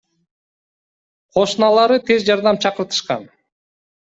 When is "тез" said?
2.09-2.27